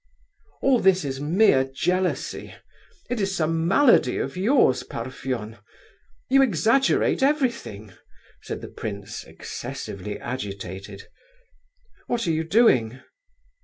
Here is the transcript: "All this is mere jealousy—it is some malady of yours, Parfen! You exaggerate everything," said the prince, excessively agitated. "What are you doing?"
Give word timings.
"All 0.63 0.79
this 0.79 1.05
is 1.05 1.21
mere 1.21 1.63
jealousy—it 1.63 3.21
is 3.21 3.35
some 3.35 3.67
malady 3.67 4.17
of 4.17 4.35
yours, 4.35 4.81
Parfen! 4.81 5.59
You 6.27 6.41
exaggerate 6.41 7.21
everything," 7.21 7.93
said 8.41 8.61
the 8.61 8.67
prince, 8.67 9.23
excessively 9.25 10.17
agitated. 10.19 11.03
"What 12.07 12.25
are 12.27 12.31
you 12.31 12.43
doing?" 12.43 13.01